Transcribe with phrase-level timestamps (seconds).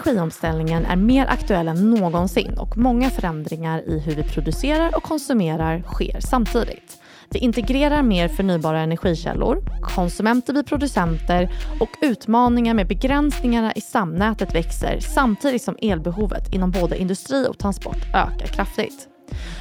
[0.00, 5.82] energiomställningen är mer aktuell än någonsin och många förändringar i hur vi producerar och konsumerar
[5.82, 6.98] sker samtidigt.
[7.30, 15.00] Vi integrerar mer förnybara energikällor, konsumenter blir producenter och utmaningar med begränsningarna i samnätet växer
[15.00, 19.09] samtidigt som elbehovet inom både industri och transport ökar kraftigt.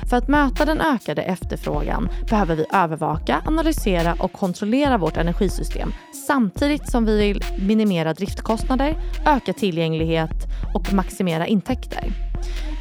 [0.10, 5.94] För att möta den ökade efterfrågan behöver vi övervaka, analysera och kontrollera vårt energisystem
[6.28, 12.12] samtidigt som vi vill minimera driftkostnader, öka tillgänglighet och maximera intäkter.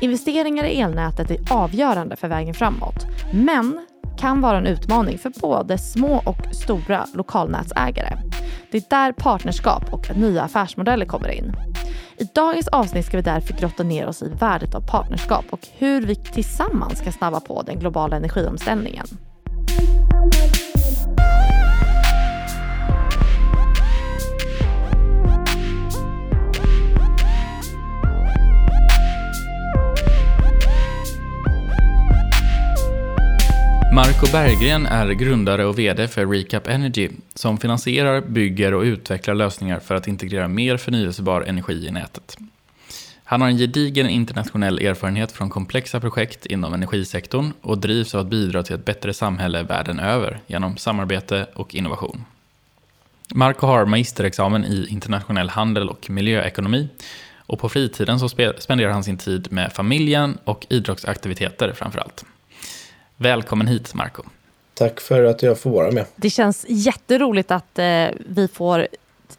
[0.01, 3.87] Investeringar i elnätet är avgörande för vägen framåt, men
[4.19, 8.19] kan vara en utmaning för både små och stora lokalnätsägare.
[8.71, 11.57] Det är där partnerskap och nya affärsmodeller kommer in.
[12.19, 16.03] I dagens avsnitt ska vi därför grotta ner oss i värdet av partnerskap och hur
[16.03, 19.07] vi tillsammans ska snabba på den globala energiomställningen.
[33.99, 39.81] Marco Berggren är grundare och VD för Recap Energy som finansierar, bygger och utvecklar lösningar
[39.81, 42.37] för att integrera mer förnyelsebar energi i nätet.
[43.25, 48.27] Han har en gedigen internationell erfarenhet från komplexa projekt inom energisektorn och drivs av att
[48.27, 52.25] bidra till ett bättre samhälle världen över genom samarbete och innovation.
[53.35, 56.89] Marco har magisterexamen i internationell handel och miljöekonomi
[57.37, 62.25] och på fritiden så spenderar han sin tid med familjen och idrottsaktiviteter framför allt.
[63.21, 64.23] Välkommen hit, Marco.
[64.75, 66.05] Tack för att jag får vara med.
[66.17, 68.89] Det känns jätteroligt att eh, vi får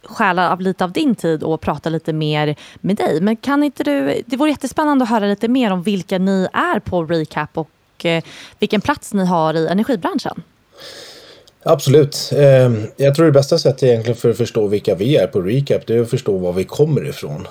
[0.04, 3.22] stjäla av lite av din tid och prata lite mer med dig.
[3.22, 6.80] Men kan inte du, det vore jättespännande att höra lite mer om vilka ni är
[6.80, 8.24] på Recap och eh,
[8.60, 10.44] vilken plats ni har i energibranschen.
[11.64, 12.32] Absolut.
[12.36, 15.88] Ehm, jag tror det bästa sättet egentligen för att förstå vilka vi är på Recap
[15.88, 17.48] det är att förstå var vi kommer ifrån.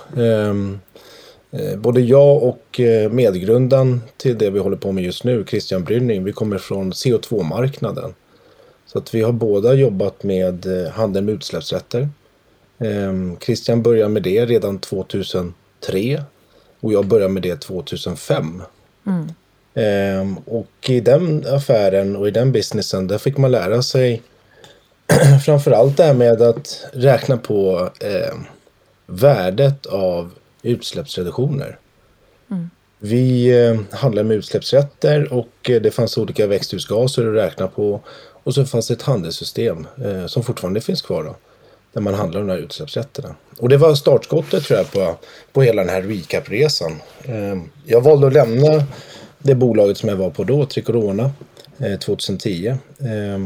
[1.52, 5.44] Ehm, Eh, både jag och eh, medgrundaren till det vi håller på med just nu,
[5.48, 8.14] Christian Brynning, vi kommer från CO2-marknaden.
[8.86, 12.08] Så att vi har båda jobbat med eh, handel med utsläppsrätter.
[12.78, 16.22] Ehm, Christian började med det redan 2003
[16.80, 18.62] och jag började med det 2005.
[19.06, 19.28] Mm.
[19.74, 24.22] Ehm, och i den affären och i den businessen där fick man lära sig
[25.44, 28.38] framförallt det här med att räkna på eh,
[29.06, 30.30] värdet av
[30.68, 31.78] utsläppsreduktioner.
[32.50, 32.70] Mm.
[32.98, 38.00] Vi eh, handlade med utsläppsrätter och eh, det fanns olika växthusgaser att räkna på.
[38.42, 41.36] Och så fanns det ett handelssystem eh, som fortfarande finns kvar då.
[41.92, 43.34] Där man handlar de här utsläppsrätterna.
[43.58, 45.16] Och det var startskottet tror jag på,
[45.52, 46.92] på hela den här recap-resan.
[47.84, 48.84] Jag valde att lämna
[49.38, 51.30] det bolaget som jag var på då, Tricorona,
[52.00, 52.66] 2010.
[52.66, 53.38] Eh, eh,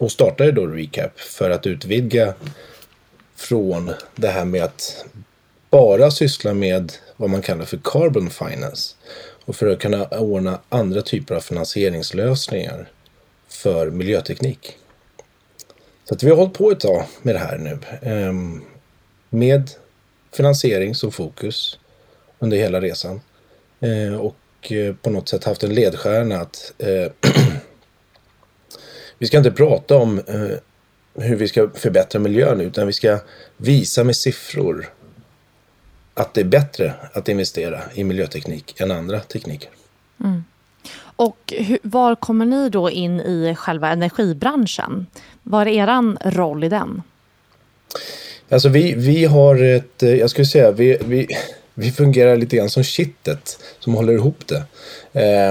[0.00, 2.34] och startade då Recap för att utvidga
[3.36, 5.04] från det här med att
[5.70, 8.94] bara syssla med vad man kallar för carbon finance
[9.44, 12.90] och för att kunna ordna andra typer av finansieringslösningar
[13.48, 14.76] för miljöteknik.
[16.04, 17.78] Så att vi har hållit på ett tag med det här nu.
[18.02, 18.62] Ehm,
[19.30, 19.70] med
[20.36, 21.78] finansiering som fokus
[22.38, 23.20] under hela resan.
[23.80, 27.12] Eh, och eh, på något sätt haft en ledstjärna att eh,
[29.18, 30.22] vi ska inte prata om
[31.14, 33.18] hur vi ska förbättra miljön utan vi ska
[33.56, 34.92] visa med siffror
[36.18, 39.70] att det är bättre att investera i miljöteknik än andra tekniker.
[40.24, 40.44] Mm.
[41.00, 45.06] Och hur, var kommer ni då in i själva energibranschen?
[45.42, 47.02] Vad är er roll i den?
[48.48, 51.28] Alltså vi, vi har ett, eh, jag skulle säga, vi, vi,
[51.74, 54.62] vi fungerar lite grann som kittet som håller ihop det.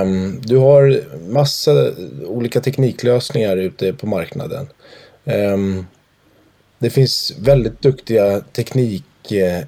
[0.01, 1.91] Um, du har massa
[2.25, 4.67] olika tekniklösningar ute på marknaden.
[5.23, 5.87] Um,
[6.79, 9.03] det finns väldigt duktiga teknik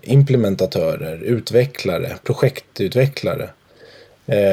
[0.02, 3.50] implementatörer, utvecklare, projektutvecklare.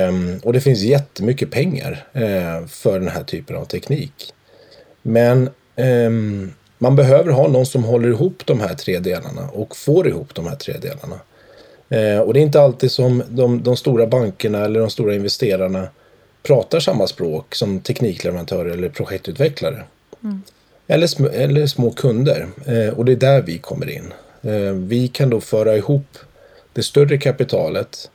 [0.09, 4.35] Um, och det finns jättemycket pengar uh, för den här typen av teknik.
[5.03, 10.09] Men um, man behöver ha någon som håller ihop de här tre delarna och får
[10.09, 11.21] ihop de här tre delarna.
[11.93, 15.89] Uh, och det är inte alltid som de, de, stora bankerna eller de stora investerarna
[16.43, 19.85] pratar samma språk som teknikleverantörer eller projektutvecklare.
[20.25, 20.43] Mm.
[20.87, 22.47] Eller, sm eller små kunder.
[22.97, 24.13] Och det är där vi kommer in.
[24.47, 26.19] Eh, vi kan då föra ihop
[26.73, 28.11] det större kapitalet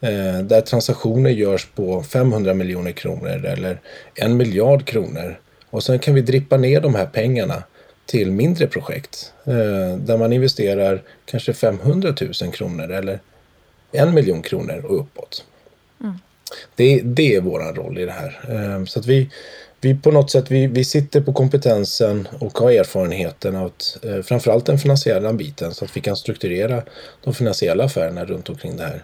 [0.00, 3.80] eh, där transaktioner görs på 500 miljoner kronor eller
[4.14, 5.40] en miljard kronor.
[5.70, 7.62] Och sen kan vi drippa ner de här pengarna
[8.06, 13.20] till mindre projekt eh, där man investerar kanske 500 000 kronor eller
[13.92, 15.44] en miljon kronor och uppåt.
[16.00, 16.14] Mm.
[16.74, 18.84] Det, det är vår roll i det här.
[18.86, 19.30] Så att vi,
[19.86, 24.22] vi på något sätt vi, vi sitter på kompetensen och har erfarenheten av att, eh,
[24.22, 26.82] framförallt den finansiella biten så att vi kan strukturera
[27.24, 29.02] de finansiella affärerna runt omkring det här.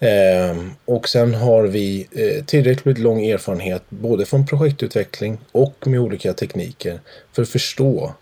[0.00, 6.32] Eh, och sen har vi eh, tillräckligt lång erfarenhet både från projektutveckling och med olika
[6.32, 7.00] tekniker
[7.32, 8.14] för att förstå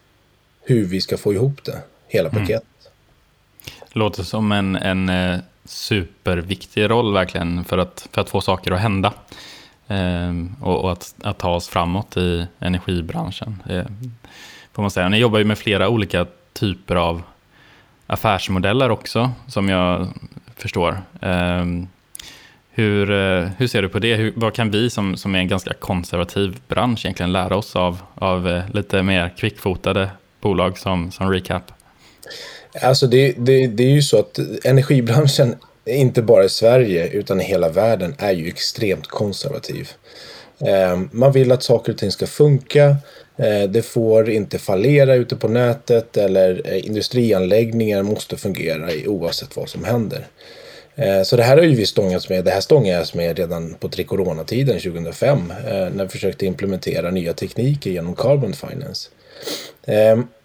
[0.63, 2.43] hur vi ska få ihop det, hela mm.
[2.43, 2.69] paketet.
[2.81, 3.83] Mm.
[3.93, 8.81] Låter som en, en eh, superviktig roll verkligen för att, för att få saker att
[8.81, 9.13] hända.
[9.89, 13.63] Ehm, och, och att, att, ta oss framåt i energibranschen.
[13.69, 13.85] Eh,
[14.73, 15.09] får man säga.
[15.09, 17.23] Ni jobbar ju med flera olika typer av
[18.07, 20.09] affärsmodeller också, som jag
[20.57, 21.03] förstår.
[21.21, 21.89] Ehm,
[22.71, 24.15] hur, eh, hur ser du på det?
[24.15, 28.03] Hur, vad kan vi som, som är en ganska konservativ bransch egentligen lära oss av,
[28.15, 30.11] av eh, lite mer kvickfotade
[30.41, 31.73] bolag som, som Recap?
[32.83, 35.57] Alltså det, det, det är ju så att energibranschen
[35.89, 39.91] inte bara i Sverige utan i hela världen är ju extremt konservativ.
[40.61, 42.97] Ehm, man vill att saker och ting ska funka.
[43.37, 49.69] Ehm, det får inte fallera ute på nätet eller eh, industrianläggningar måste fungera oavsett vad
[49.69, 50.27] som händer.
[50.97, 52.45] Ehm, så det här har ju vi stångats med.
[52.45, 57.91] Det här stångades med redan på tre-corona-tiden 2005 eh, när vi försökte implementera nya tekniker
[57.91, 59.09] genom Carbon Finance.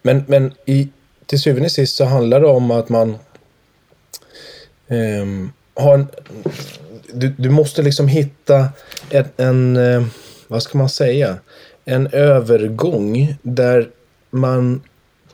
[0.01, 0.88] Men, men i,
[1.25, 3.18] till syvende och sist så handlar det om att man
[4.88, 6.08] um, ha en,
[7.14, 8.70] du, du, måste liksom hitta
[9.10, 10.06] en, en uh,
[10.48, 11.38] vad ska man säga,
[11.86, 13.90] en övergång där
[14.30, 14.82] man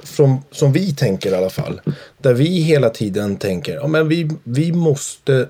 [0.03, 1.81] som, som vi tänker i alla fall,
[2.17, 5.47] där vi hela tiden tänker, ja men vi, vi måste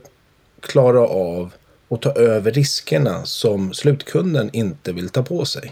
[0.62, 1.52] klara av
[1.88, 5.72] och ta över riskerna som slutkunden inte vill ta på sig.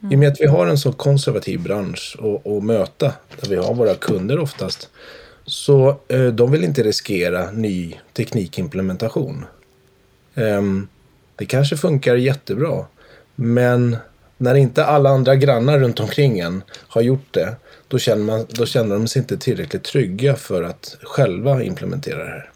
[0.00, 0.12] Mm.
[0.12, 3.74] I och med att vi har en så konservativ bransch att möta, där vi har
[3.74, 4.88] våra kunder oftast,
[5.48, 9.44] så eh, de vill inte riskera ny teknikimplementation.
[10.34, 10.88] Um,
[11.36, 12.86] det kanske funkar jättebra.
[13.34, 13.96] Men
[14.38, 17.56] när inte alla andra grannar runt omkring en har gjort det.
[17.88, 22.30] Då känner, man, då känner de sig inte tillräckligt trygga för att själva implementera det
[22.30, 22.50] här.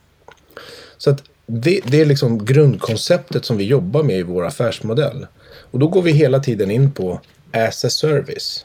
[0.98, 5.26] Så att det, det är liksom grundkonceptet som vi jobbar med i vår affärsmodell.
[5.70, 7.20] Och då går vi hela tiden in på
[7.52, 8.64] as a service.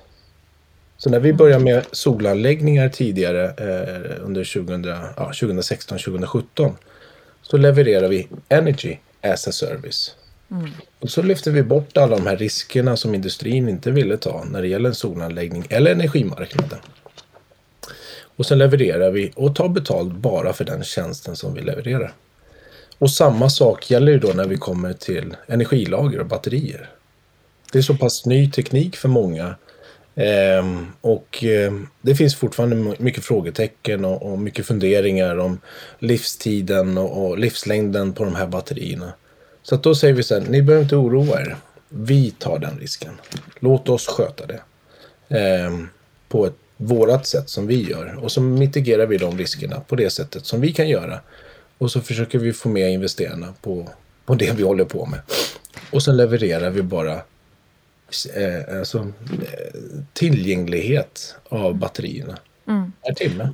[0.98, 4.84] Så när vi började med solanläggningar tidigare eh, under 2000,
[5.18, 6.74] ja, 2016-2017
[7.42, 10.16] så levererar vi Energy as a service.
[10.52, 10.70] Mm.
[11.00, 14.62] Och så lyfter vi bort alla de här riskerna som industrin inte ville ta när
[14.62, 16.80] det gäller en solanläggning eller energimarknaden.
[18.38, 22.14] Och sen levererar vi och tar betalt bara för den tjänsten som vi levererar.
[22.98, 26.90] Och samma sak gäller ju då när vi kommer till energilager och batterier.
[27.72, 29.56] Det är så pass ny teknik för många
[30.20, 35.60] Ehm, och eh, det finns fortfarande mycket frågetecken och, och mycket funderingar om
[36.00, 39.14] livstiden och, och, livslängden på de här batterierna.
[39.64, 41.56] Så att då säger vi så här, ni behöver inte oroa er.
[41.90, 43.14] Vi tar den risken.
[43.60, 44.60] Låt oss sköta det.
[45.38, 45.90] Ehm,
[46.30, 48.20] på ett vårat sätt som vi gör.
[48.24, 51.20] Och så mitigerar vi de riskerna på det sättet som vi kan göra.
[51.78, 53.90] Och så försöker vi få med investerarna på,
[54.26, 55.20] på det vi håller på med.
[55.92, 57.22] Och sen levererar vi bara
[58.36, 59.80] eh, alltså, eh,
[60.14, 62.38] tillgänglighet av batterierna
[62.68, 62.92] mm.
[63.06, 63.50] per timme.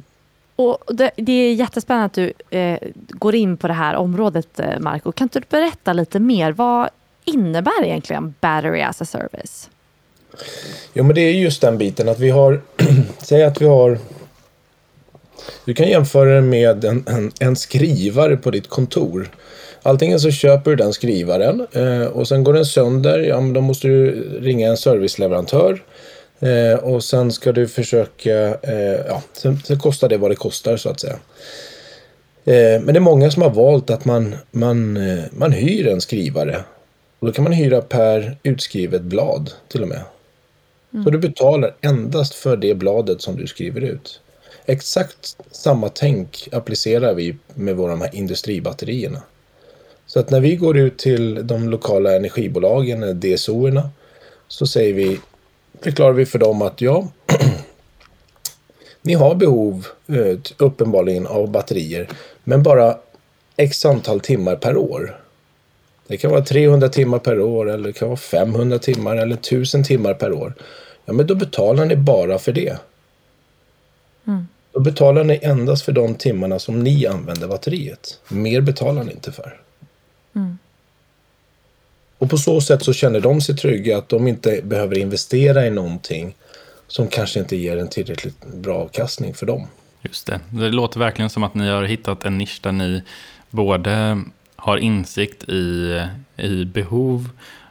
[0.55, 4.79] Och det, det, är jättespännande att du eh, går in på det här området, eh,
[4.79, 5.11] Marco.
[5.11, 6.51] Kan du berätta lite mer?
[6.51, 6.89] Vad
[7.25, 9.69] innebär egentligen Battery as a Service?
[10.93, 12.61] Jo, men det är just den biten att vi har,
[13.17, 13.97] säg att vi har
[15.65, 19.29] du kan jämföra det med en, en, en, skrivare på ditt kontor
[19.83, 23.19] Antingen så köper du den skrivaren eh, och sen går den sönder.
[23.19, 24.11] Ja, men då måste du
[24.41, 25.83] ringa en serviceleverantör.
[26.39, 30.77] Eh, och sen ska du försöka, eh, ja, sen, sen, kostar det vad det kostar
[30.77, 31.19] så att säga.
[32.45, 36.01] Eh, men det är många som har valt att man, man, eh, man hyr en
[36.01, 36.63] skrivare.
[37.19, 40.01] Och då kan man hyra per utskrivet blad till och med.
[40.93, 41.03] Mm.
[41.03, 44.21] Så du betalar endast för det bladet som du skriver ut.
[44.65, 49.21] Exakt samma tänk applicerar vi med våra här industribatterierna.
[50.13, 53.89] Så att när vi går ut till de lokala energibolagen, DSO-erna,
[54.47, 55.19] så säger vi,
[55.81, 57.07] förklarar vi för dem att ja,
[59.01, 62.09] ni har behov eh, uppenbarligen av batterier,
[62.43, 62.97] men bara
[63.57, 65.19] x antal timmar per år.
[66.07, 69.83] Det kan vara 300 timmar per år eller det kan vara 500 timmar eller 1000
[69.83, 70.53] timmar per år.
[71.05, 72.77] Ja, men då betalar ni bara för det.
[74.27, 74.47] Mm.
[74.71, 78.19] Då betalar ni endast för de timmarna som ni använder batteriet.
[78.27, 79.59] Mer betalar ni inte för.
[80.35, 80.57] Mm.
[82.17, 85.69] Och på så sätt så känner de sig trygga att de inte behöver investera i
[85.69, 86.35] någonting
[86.87, 89.67] som kanske inte ger en tillräckligt bra avkastning för dem.
[90.01, 90.39] Just det.
[90.49, 93.01] Det låter verkligen som att ni har hittat en nisch där ni
[93.49, 94.21] både
[94.55, 96.01] har insikt i,
[96.37, 97.29] i behov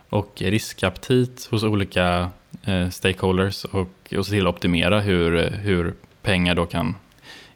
[0.09, 2.31] och riskaptit hos olika
[2.64, 6.95] eh, stakeholders och, och se till att optimera hur, hur pengar då kan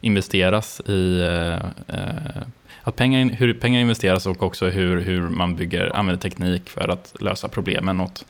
[0.01, 2.41] investeras i eh, eh,
[2.87, 7.13] att pengar, hur pengar investeras och också hur, hur man bygger, använder teknik för att
[7.19, 8.25] lösa problemen åt,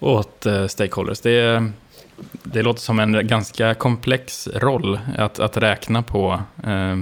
[0.00, 1.20] åt eh, stakeholders.
[1.20, 1.70] Det,
[2.42, 6.96] det låter som en ganska komplex roll att, att räkna på eh,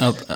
[0.00, 0.30] att,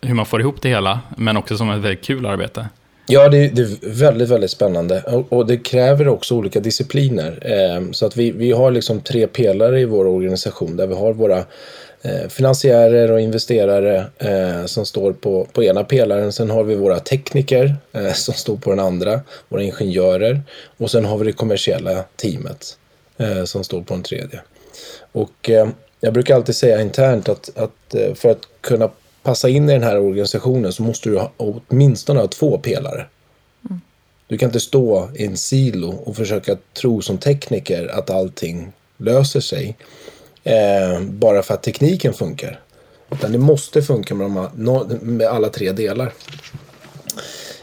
[0.00, 2.68] hur man får ihop det hela, men också som ett väldigt kul arbete.
[3.06, 5.02] Ja, det, det, är väldigt, väldigt spännande.
[5.02, 7.38] Och, och det kräver också olika discipliner.
[7.42, 11.12] Eh, så att vi, vi har liksom tre pelare i vår organisation där vi har
[11.12, 11.44] våra
[12.28, 16.32] finansiärer och investerare eh, som står på, på ena pelaren.
[16.32, 20.42] Sen har vi våra tekniker eh, som står på den andra, våra ingenjörer.
[20.76, 22.78] Och sen har vi det kommersiella teamet
[23.16, 24.40] eh, som står på den tredje.
[25.12, 25.68] Och eh,
[26.00, 28.90] jag brukar alltid säga internt att, att för att kunna
[29.22, 33.06] passa in i den här organisationen så måste du ha, åtminstone ha två pelare.
[33.70, 33.80] Mm.
[34.26, 39.40] Du kan inte stå i en silo och försöka tro som tekniker att allting löser
[39.40, 39.76] sig
[40.44, 42.60] eh, bara för att tekniken funkar.
[43.12, 46.12] Utan det måste funka med, de, med alla tre delar.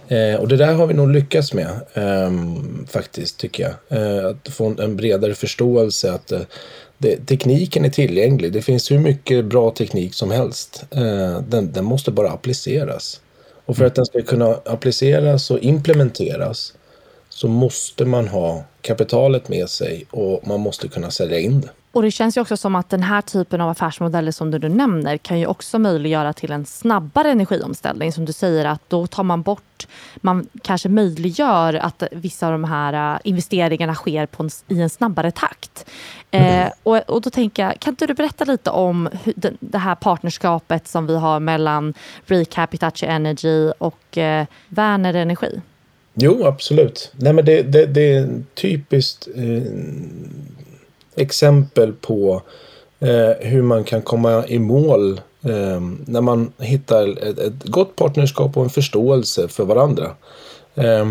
[0.07, 2.31] Eh, och det där har vi nog lyckats med eh,
[2.87, 4.01] faktiskt, tycker jag.
[4.01, 6.41] Eh, att få en, bredare förståelse att eh,
[6.97, 8.53] det, tekniken är tillgänglig.
[8.53, 10.85] Det finns hur mycket bra teknik som helst.
[10.91, 13.21] Eh, den, den, måste bara appliceras.
[13.65, 16.73] Och för att den ska kunna appliceras och implementeras
[17.41, 21.69] så måste man ha kapitalet med sig och man måste kunna sälja in det.
[21.91, 25.17] Och det känns ju också som att den här typen av affärsmodeller som du nämner
[25.17, 28.11] kan ju också möjliggöra till en snabbare energiomställning.
[28.11, 32.63] Som du säger att då tar man bort, man kanske möjliggör att vissa av de
[32.63, 35.85] här äh, investeringarna sker en, i en snabbare takt.
[36.31, 36.67] Mm.
[36.67, 39.77] Eh, och, och då tänker jag, kan inte du berätta lite om hur, det, det
[39.77, 41.93] här partnerskapet som vi har mellan
[42.25, 45.61] Recap, Hitachi Energy och eh, Werner Energi?
[46.21, 47.11] Jo, absolut.
[47.15, 49.63] Nej, men det, det, det är typiskt eh,
[51.15, 52.41] exempel på
[52.99, 58.57] eh, hur man kan komma i mål eh, när man hittar ett, ett, gott partnerskap
[58.57, 60.11] och en förståelse för varandra.
[60.75, 61.05] Eh,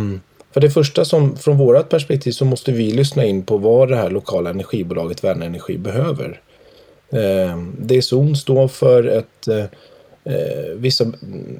[0.52, 3.96] för det första som från vårt perspektiv så måste vi lyssna in på vad det
[3.96, 6.40] här lokala energibolaget Värna Energi behöver.
[7.12, 9.64] Eh, DSON står för ett, eh,
[10.34, 11.04] eh vissa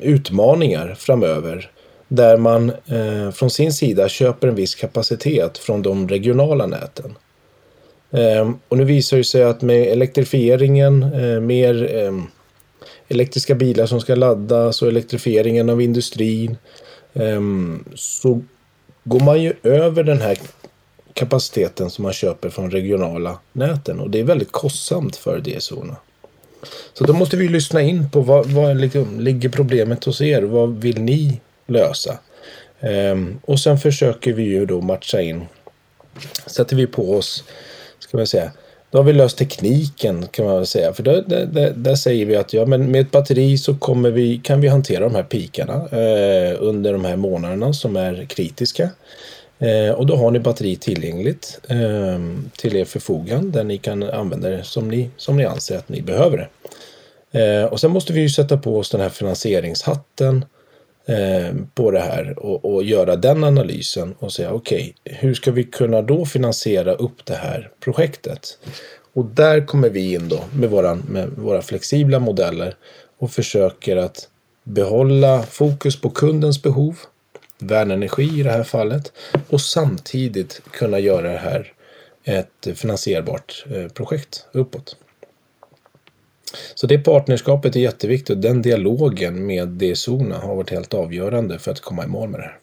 [0.00, 1.70] utmaningar framöver
[2.12, 7.14] där man eh, från sin sida köper en viss kapacitet från de regionala näten.
[8.10, 12.22] Eh, och nu visar det sig att med elektrifieringen, eh, mer ehm,
[13.08, 16.56] elektriska bilar som ska laddas och elektrifieringen av industrin
[17.14, 18.42] ehm, så
[19.04, 20.38] går man ju över den här
[21.14, 25.96] kapaciteten som man köper från regionala näten och det är väldigt kostsamt för DSO-erna.
[26.92, 30.42] Så då måste vi lyssna in på vad, vad liksom, ligger problemet hos er?
[30.42, 31.40] Vad vill ni
[31.70, 32.18] lösa?
[32.80, 35.44] Ehm, och sen försöker vi ju då matcha in.
[36.46, 37.44] Sätter vi på oss
[37.98, 38.50] ska man säga.
[38.90, 40.92] Då har vi löst tekniken kan man väl säga.
[40.92, 44.38] För där, där, där säger vi att ja, men med ett batteri så kommer vi,
[44.38, 48.90] kan vi hantera de här pikarna eh, under de här månaderna som är kritiska.
[49.58, 52.18] Eh, och då har ni batteri tillgängligt eh,
[52.56, 56.02] till er förfogan där ni kan använda det som ni, som ni anser att ni
[56.02, 56.48] behöver det.
[57.40, 60.44] Eh, och sen måste vi ju sätta på oss den här finansieringshatten
[61.06, 65.50] Eh, på det här och, och, göra den analysen och säga okej, okay, hur ska
[65.50, 68.58] vi kunna då finansiera upp det här projektet?
[69.12, 72.74] Och där kommer vi in då med, våran, med våra flexibla modeller
[73.18, 74.28] och försöker att
[74.64, 76.96] behålla fokus på kundens behov,
[77.58, 79.12] värnenergi i det här fallet,
[79.48, 81.72] och samtidigt kunna göra det här
[82.24, 84.96] ett finansierbart eh, projekt uppåt.
[86.74, 88.30] Så det partnerskapet är jätteviktigt.
[88.30, 92.40] och Den dialogen med DSO har varit helt avgörande för att komma i mål med
[92.40, 92.58] det här.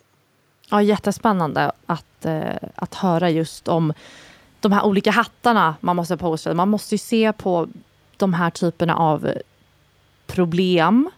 [0.70, 3.94] Ja, jättespännande att, eh, att höra just om
[4.60, 6.53] de här olika hattarna man måste på sig.
[6.53, 7.67] Man måste ju se på
[8.17, 9.32] de här typerna av
[10.27, 11.10] problem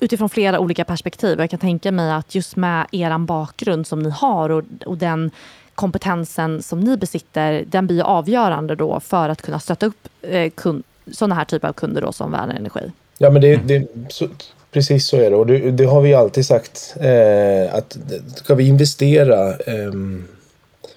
[0.00, 1.40] utifrån flera olika perspektiv.
[1.40, 5.30] Jag kan tänka mig att just med er bakgrund som ni har och, och den
[5.74, 10.84] kompetensen som ni besitter, den blir avgörande då för att kunna stötta upp eh, kund,
[11.12, 12.92] sådana här typer av kunder då som Värner Energi.
[13.18, 14.28] Ja, men det, det så,
[14.72, 15.36] precis så är det.
[15.36, 17.98] Och det, det har vi alltid sagt eh, att
[18.36, 19.92] ska vi investera eh,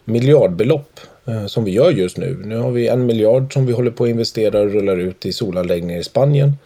[0.05, 2.41] miljardbelopp eh, som vi gör just nu.
[2.45, 5.33] Nu har vi en miljard som vi håller på att investera och rullar ut i
[5.33, 6.57] solanläggningar i Spanien.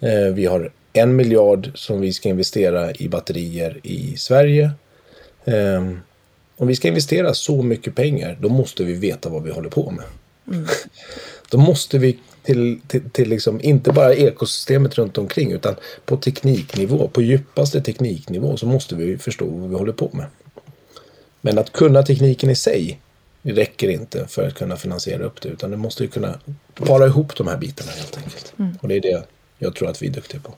[0.00, 4.70] Eh, vi har en miljard som vi ska investera i batterier i Sverige.
[5.44, 6.00] Ehm,
[6.56, 9.90] om vi ska investera så mycket pengar, då måste vi veta vad vi håller på
[9.90, 10.04] med.
[10.56, 10.66] Mm.
[11.50, 15.74] Då måste vi till, till, till liksom, inte bara ekosystemet runt omkring utan
[16.04, 20.26] på tekniknivå, på djupaste tekniknivå så måste vi förstå vad vi håller på med.
[21.40, 23.00] Men att kunna tekniken i sig
[23.42, 25.48] räcker inte för att kunna finansiera upp det.
[25.48, 26.38] Utan du måste ju kunna
[26.74, 28.54] para ihop de här bitarna helt enkelt.
[28.58, 28.78] Mm.
[28.82, 29.24] Och det är det
[29.58, 30.54] jag tror att vi är duktiga på.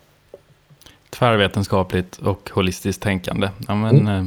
[1.11, 3.49] Tvärvetenskapligt och holistiskt tänkande.
[3.69, 4.17] Ja, men, mm.
[4.17, 4.25] Eh,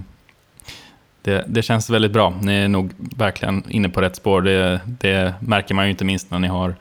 [1.21, 2.39] det, det, känns väldigt bra.
[2.41, 4.41] Ni är nog verkligen inne på rätt spår.
[4.41, 6.75] Det, det märker man ju inte minst när ni har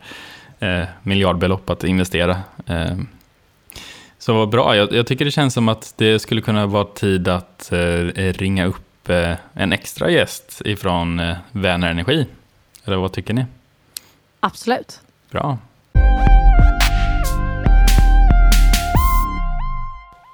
[0.59, 2.43] eh, miljardbelopp att investera.
[2.67, 2.97] Eh,
[4.19, 4.77] så vad bra.
[4.77, 8.67] Jag, jag, tycker det känns som att det skulle kunna vara tid att eh, ringa
[8.67, 12.27] upp eh, en extra gäst ifrån eh, Vänner Energi.
[12.85, 13.45] Eller vad tycker ni?
[14.41, 15.00] Absolut.
[15.31, 15.59] Bra.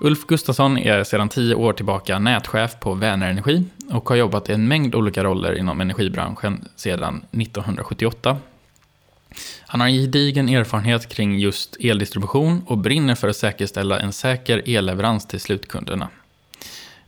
[0.01, 4.69] Ulf Gustafsson är sedan tio år tillbaka nätchef på Vänerenergi och har jobbat i en
[4.69, 8.37] mängd olika roller inom energibranschen sedan 1978.
[9.67, 14.63] Han har en gedigen erfarenhet kring just eldistribution och brinner för att säkerställa en säker
[14.67, 16.09] elleverans till slutkunderna.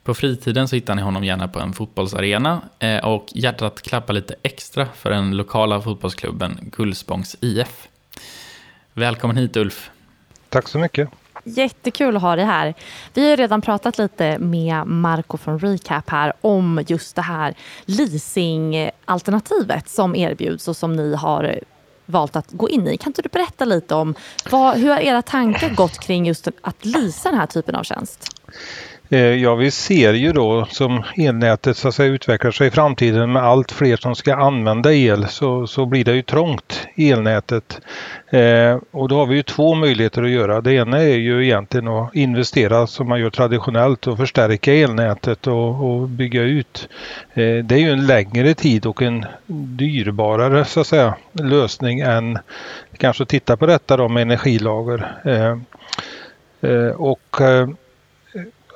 [0.03, 4.35] På fritiden så hittar ni honom gärna på en fotbollsarena eh, och hjärtat klappar lite
[4.43, 7.89] extra för den lokala fotbollsklubben Gullspångs IF.
[8.93, 9.91] Välkommen hit Ulf.
[10.49, 11.09] Tack så mycket.
[11.45, 12.75] Jättekul att ha dig här.
[13.15, 17.55] Vi har redan pratat lite med Marco från Recap här om just det här
[17.85, 21.61] leasingalternativet som erbjuds och som ni har
[22.07, 22.97] valt att gå in i.
[22.97, 24.15] Kan inte du berätta lite om
[24.51, 28.41] vad, hur har era tankar gått kring just att lysa den här typen av tjänst?
[29.09, 33.33] Eh, ja, vi ser ju då som elnätet så att säga, utvecklar sig i framtiden
[33.33, 37.81] med allt fler som ska använda el så, så blir det ju trångt i elnätet.
[38.31, 40.61] Eh, och då har vi ju två möjligheter att göra.
[40.61, 45.91] Det ena är ju egentligen att investera som man gör traditionellt och förstärka elnätet och,
[45.91, 46.89] och bygga ut.
[47.35, 52.39] Eh, det är ju en längre tid och en dyrbarare så att säga, lösning än
[52.97, 55.13] kanske titta på detta då med energilager.
[55.25, 55.59] Eh,
[56.71, 57.69] eh och eh,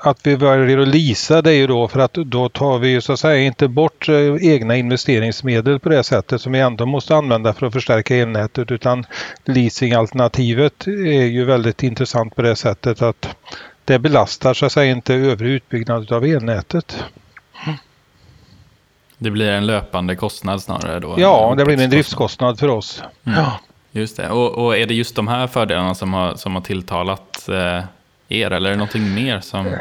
[0.02, 3.12] att vi väljer att leasa det är ju då för att då tar vi så
[3.12, 7.52] att säga inte bort eh, egna investeringsmedel på det sättet som vi ändå måste använda
[7.52, 9.06] för att förstärka elnätet utan
[9.44, 13.36] leasingalternativet är ju väldigt intressant på det sättet att
[13.84, 17.04] det belastar så att säga inte övrig utbyggnad av elnätet.
[19.18, 21.14] Det blir en löpande kostnad snarare då?
[21.18, 23.02] Ja, det blir en driftskostnad för oss.
[23.24, 23.38] Mm.
[23.38, 23.60] Ja.
[23.92, 24.30] Just det.
[24.30, 27.84] Och, och, är det just de här fördelarna som har, som har tilltalat eh,
[28.30, 29.76] er eller är det någonting mer som...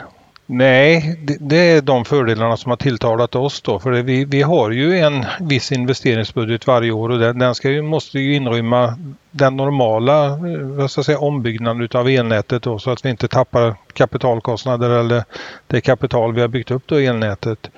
[0.46, 3.80] Nej, det, är de fördelarna som har tilltalat oss då.
[3.80, 7.82] För vi, vi har ju en viss investeringsbudget varje år och den, den ska ju,
[7.82, 8.98] måste ju inrymma
[9.32, 13.28] den normala eh, vad ska jag säga, ombyggnaden utav elnätet då, så att vi inte
[13.28, 15.24] tappar kapitalkostnader eller
[15.68, 17.70] det kapital vi har byggt upp då i elnätet.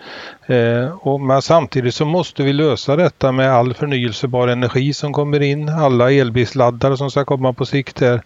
[0.46, 5.40] Eh, och, men samtidigt så måste vi lösa detta med all förnyelsebar energi som kommer
[5.40, 8.22] in, alla elbilsladdare som ska komma på sikt här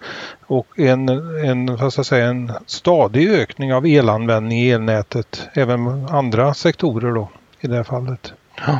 [0.48, 1.10] och en,
[1.46, 7.12] en, vad ska jag säga, en stadig ökning av elanvändning i elnätet, även andra sektorer
[7.12, 8.34] då i det här fallet.
[8.68, 8.80] Ja.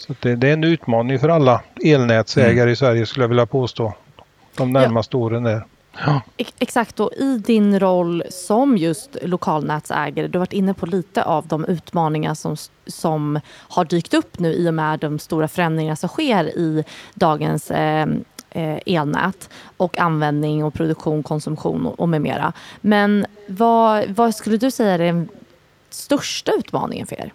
[0.00, 2.72] Så det, det, är en utmaning för alla elnätsägare mm.
[2.72, 3.94] i Sverige skulle jag vilja påstå.
[4.56, 5.20] De närmaste ja.
[5.20, 5.64] åren där.
[6.06, 6.20] Ja.
[6.58, 11.46] Exakt, och i din roll som just lokalnätsägare, du har varit inne på lite av
[11.46, 16.08] de utmaningar som, som har dykt upp nu i och med de stora förändringar som
[16.08, 16.84] sker i
[17.14, 18.06] dagens eh,
[18.50, 22.52] eh elnät och användning och produktion, konsumtion och, och med mera.
[22.80, 25.28] Men vad, vad skulle du säga är den
[25.90, 27.32] största utmaningen för er?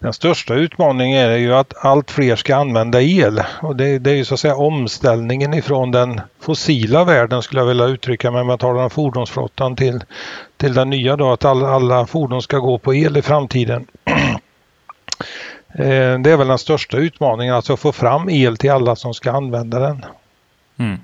[0.00, 4.14] Den största utmaningen är ju att allt fler ska använda el och det, det är
[4.14, 8.58] ju så att säga omställningen ifrån den fossila världen skulle jag vilja uttrycka mig, man
[8.58, 10.04] talar om fordonsflottan till,
[10.56, 13.86] till den nya då att alla, alla fordon ska gå på el i framtiden.
[15.74, 19.14] Eh, det är väl den största utmaningen, alltså att få fram el till alla som
[19.14, 20.04] ska använda den.
[20.76, 20.98] Mm.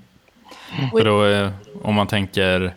[0.92, 1.50] Och då, eh,
[1.82, 2.70] om man tänker Eh,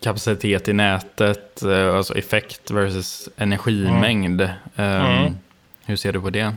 [0.00, 4.40] kapacitet i nätet, eh, alltså effekt versus energimängd.
[4.76, 5.06] Mm.
[5.06, 5.36] Mm.
[5.86, 6.54] Hur ser du på det?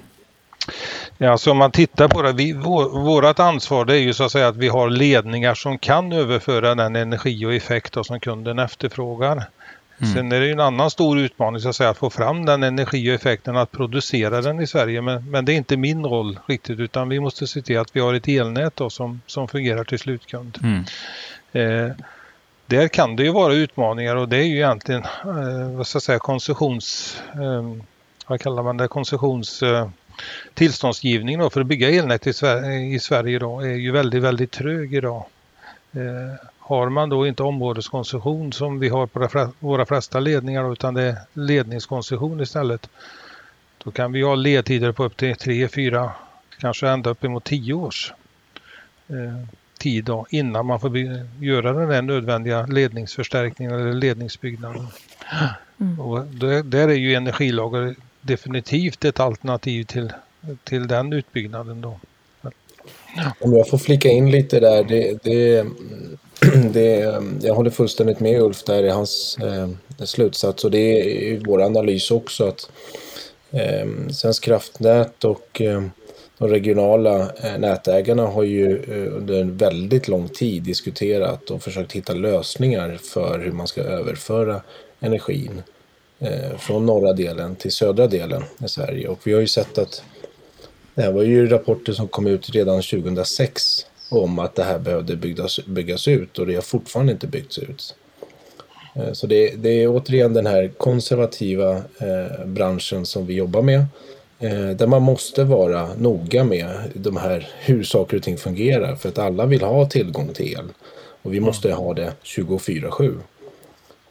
[1.17, 4.23] Ja, så om man tittar på det, vi, vår, vårt ansvar det är ju så
[4.23, 8.59] att säga att vi har ledningar som kan överföra den energi och effekt som kunden
[8.59, 9.43] efterfrågar.
[9.99, 10.13] Mm.
[10.13, 12.63] Sen är det ju en annan stor utmaning så att, säga, att få fram den
[12.63, 15.01] energi och effekten att producera den i Sverige.
[15.01, 17.99] Men, men det är inte min roll riktigt utan vi måste se till att vi
[17.99, 20.57] har ett elnät då, som, som fungerar till slutkund.
[20.63, 20.85] Mm.
[21.51, 21.95] Eh,
[22.67, 26.03] där kan det ju vara utmaningar och det är ju egentligen eh, vad ska jag
[26.03, 27.17] säga, koncessions...
[27.33, 27.83] Eh,
[28.27, 28.87] vad kallar man det?
[28.87, 29.63] Koncessions...
[29.63, 29.89] Eh,
[30.53, 34.51] tillståndsgivning då för att bygga elnät i, Sverige, i Sverige idag är ju väldigt, väldigt
[34.51, 35.25] trög idag.
[35.91, 40.93] Eh, har man då inte områdeskoncession som vi har på våra flesta ledningar då, utan
[40.93, 42.89] det är ledningskoncession istället.
[43.83, 46.11] Då kan vi ha ledtider på upp till 3, 4,
[46.59, 48.13] kanske ända uppemot 10 års.
[49.07, 49.47] Eh,
[49.77, 50.97] tid då, innan man får
[51.39, 54.87] göra den där nödvändiga ledningsförstärkningen eller ledningsbyggnaden.
[55.79, 55.99] Mm.
[55.99, 60.13] Och det, där är ju energilager definitivt ett alternativ till,
[60.63, 61.81] till den utbyggnaden.
[61.81, 61.99] Då.
[63.39, 64.83] Om jag får flika in lite där.
[64.83, 65.65] Det, det,
[66.73, 69.69] det, jag håller fullständigt med Ulf där i hans eh,
[70.05, 72.69] slutsats och det är vår analys också att
[73.51, 75.83] eh, Svensk kraftnät och eh,
[76.37, 81.91] de regionala eh, nätägarna har ju eh, under en väldigt lång tid diskuterat och försökt
[81.91, 84.61] hitta lösningar för hur man ska överföra
[84.99, 85.61] energin
[86.19, 89.07] eh, från norra delen till södra delen i Sverige.
[89.07, 90.03] Och vi har ju sett att
[90.95, 95.15] det här var ju rapporter som kom ut redan 2006 om att det här behövde
[95.15, 97.95] byggas, byggas ut och det har fortfarande inte byggts ut.
[99.13, 101.81] Så det, det är återigen den här konservativa
[102.45, 103.85] branschen som vi jobbar med.
[104.39, 108.95] Eh, där man måste vara noga med de här, hur saker och ting fungerar.
[108.95, 110.65] För att alla vill ha tillgång till el.
[111.21, 113.19] Och vi måste ha det 24-7.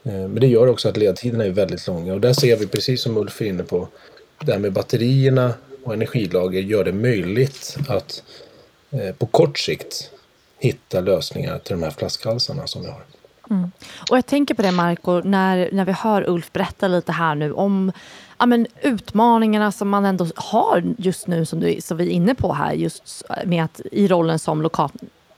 [0.04, 2.14] Eh, men det gör också att ledtiderna är väldigt långa.
[2.14, 3.88] Och där ser vi, precis som Ulf är inne på,
[4.40, 8.22] det här med batterierna och energilager gör det möjligt att
[8.90, 10.10] eh, på kort sikt
[10.58, 13.02] hitta lösningar till de här flaskhalsarna som vi har.
[13.50, 13.70] Mm.
[14.10, 17.52] Och jag tänker på det Marco, när, när vi hör Ulf berätta lite här nu
[17.52, 17.92] om
[18.38, 22.34] ja, men, utmaningarna som man ändå har just nu som, du, som vi är inne
[22.34, 24.90] på här just med att, i rollen som lokal,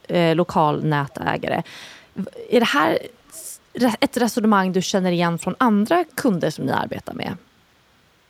[0.09, 1.63] eh, lokal nätägare.
[2.51, 2.99] Är det här
[4.01, 7.37] ett resonemang du känner igen från andra kunder som ni arbetar med?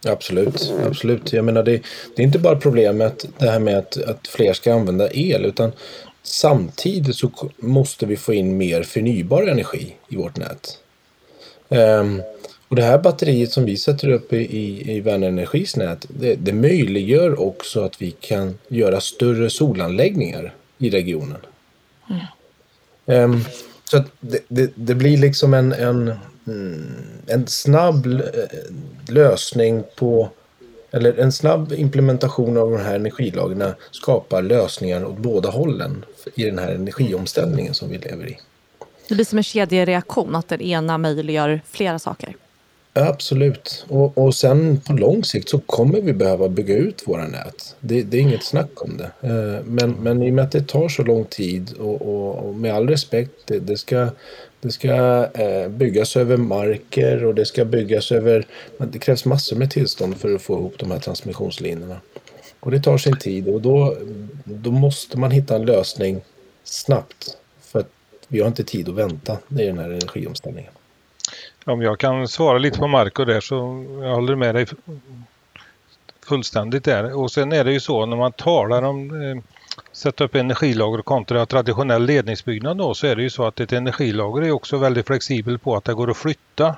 [0.07, 1.33] Absolut, absolut.
[1.33, 1.83] Jag menar det,
[2.17, 5.73] det är inte bara problemet det här med att, att fler ska använda el utan
[6.23, 10.79] samtidigt så måste vi få in mer förnybar energi i vårt nät.
[11.69, 12.23] Um,
[12.69, 17.41] och det här batteriet som vi sätter upp i, i Vänerenergis nät, det, det möjliggör
[17.41, 21.41] också att vi kan göra större solanläggningar i regionen.
[23.07, 23.33] Mm.
[23.33, 23.45] Um,
[23.85, 26.13] så det, det, det, blir liksom en, en,
[26.47, 26.87] mm,
[27.27, 28.23] en snabb eh,
[29.09, 30.29] lösning på
[30.91, 36.05] eller en snabb implementation av de här energilagren skapar lösningar åt båda hållen
[36.35, 38.39] i den här energiomställningen som vi lever i.
[39.09, 42.37] Det blir som en kedjereaktion, att den ena möjliggör flera saker.
[43.01, 43.85] Absolut.
[43.89, 47.77] Och, och sen på lång sikt så kommer vi behöva bygga ut våra nät.
[47.81, 49.29] Det, det är inget snack om det.
[49.29, 52.55] Eh, men, men i och med att det tar så lång tid och, och, och
[52.55, 54.09] med all respekt, det, det ska,
[54.61, 58.47] det ska eh, byggas över marker och det ska byggas över...
[58.79, 62.01] Det krävs massor med tillstånd för att få ihop de här transmissionslinjerna.
[62.61, 63.97] Och det tar sin tid och då,
[64.45, 66.21] då måste man hitta en lösning
[66.65, 67.37] snabbt.
[67.61, 67.91] För att
[68.29, 70.73] vi har inte tid att vänta i den här energiomställningen.
[71.69, 73.55] Om jag kan svara lite på Marco där så
[74.03, 74.67] jag håller med dig
[76.27, 77.19] fullständigt där.
[77.19, 79.39] Och sen är det ju så när man talar om eh,
[79.93, 84.43] sätta upp energilager kontra traditionell ledningsbyggnad då så är det ju så att ett energilager
[84.43, 86.77] är också väldigt flexibelt på att det går att flytta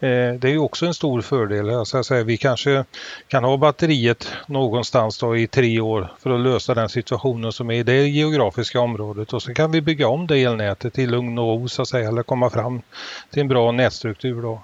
[0.00, 1.70] Eh, det är ju också en stor fördel.
[1.70, 2.84] Alltså, säga, vi kanske
[3.28, 7.74] kan ha batteriet någonstans då i tre år för att lösa den situationen som är
[7.74, 11.60] i det geografiska området och så kan vi bygga om det elnätet i lugn och
[11.60, 12.82] ro så att säga, eller komma fram
[13.30, 14.42] till en bra nätstruktur.
[14.42, 14.62] Då.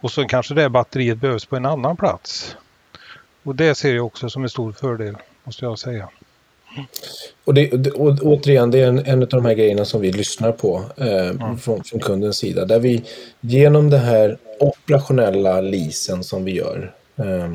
[0.00, 2.56] Och så kanske det batteriet behövs på en annan plats.
[3.42, 6.08] Och det ser jag också som en stor fördel, måste jag säga.
[7.44, 10.52] Och, det, och återigen, det är en, en av de här grejerna som vi lyssnar
[10.52, 11.58] på eh, mm.
[11.58, 12.64] från, från, kundens sida.
[12.64, 13.02] Där vi
[13.40, 17.50] genom det här operationella leasen som vi gör, eh,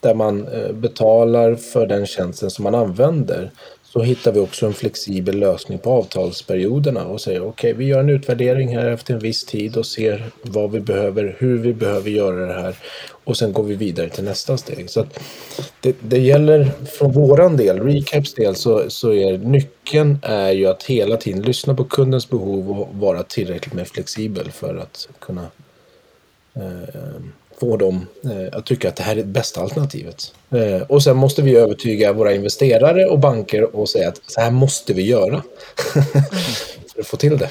[0.00, 3.50] där man eh, betalar för den tjänsten som man använder,
[3.94, 8.00] så hittar vi också en flexibel lösning på avtalsperioderna och säger okej, okay, vi gör
[8.00, 12.10] en utvärdering här efter en viss tid och ser vad vi behöver, hur vi behöver
[12.10, 12.76] göra det här
[13.24, 14.90] och sen går vi vidare till nästa steg.
[14.90, 15.06] Så
[15.80, 20.82] det, det, gäller från våran del, Recaps del, så, så är nyckeln är ju att
[20.82, 25.46] hela tiden lyssna på kundens behov och vara tillräckligt med flexibel för att kunna
[26.54, 27.20] eh,
[27.60, 30.34] få dem eh, att tycka att det här är det bästa alternativet.
[30.50, 34.50] Eh, och sen måste vi övertyga våra investerare och banker och säga att så här
[34.50, 35.42] måste vi göra
[36.94, 37.50] för att få till det.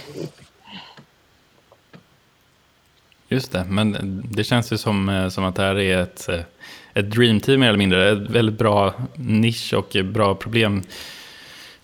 [3.28, 6.40] Just det, men det känns ju som, eh, som att det här är ett, eh,
[6.94, 8.12] ett dreamteam mer eller mindre.
[8.12, 10.84] Ett väldigt bra nisch och bra problem